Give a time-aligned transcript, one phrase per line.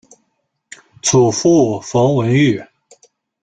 [1.03, 2.59] 祖父冯文玉。